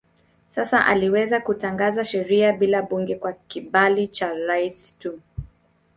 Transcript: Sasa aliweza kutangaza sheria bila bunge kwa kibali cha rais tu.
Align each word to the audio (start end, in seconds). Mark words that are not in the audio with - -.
Sasa 0.49 0.85
aliweza 0.85 1.39
kutangaza 1.39 2.05
sheria 2.05 2.53
bila 2.53 2.81
bunge 2.81 3.15
kwa 3.15 3.33
kibali 3.33 4.07
cha 4.07 4.33
rais 4.33 4.99
tu. 4.99 5.19